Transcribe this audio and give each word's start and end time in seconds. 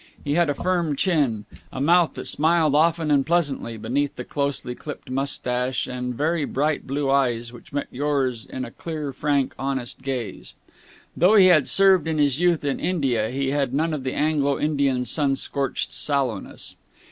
He 0.23 0.33
had 0.33 0.49
a 0.49 0.55
firm 0.55 0.95
chin, 0.95 1.45
a 1.71 1.79
mouth 1.79 2.15
that 2.15 2.25
smiled 2.25 2.73
often 2.73 3.11
and 3.11 3.23
pleasantly 3.23 3.77
beneath 3.77 4.15
the 4.15 4.23
closely 4.23 4.73
clipped 4.73 5.11
moustache, 5.11 5.85
and 5.85 6.15
very 6.15 6.43
bright 6.43 6.87
blue 6.87 7.11
eyes 7.11 7.53
which 7.53 7.71
met 7.71 7.85
yours 7.91 8.43
in 8.43 8.65
a 8.65 8.71
clear, 8.71 9.13
frank, 9.13 9.53
honest 9.59 10.01
gaze. 10.01 10.55
Though 11.15 11.35
he 11.35 11.45
had 11.53 11.67
served 11.67 12.07
in 12.07 12.17
his 12.17 12.39
youth 12.39 12.65
in 12.65 12.79
India, 12.79 13.29
he 13.29 13.51
had 13.51 13.75
none 13.75 13.93
of 13.93 14.01
the 14.03 14.13
Anglo 14.15 14.57
Indian's 14.59 15.11
sun 15.11 15.35
scorched 15.35 15.91
sallowness. 15.91 16.75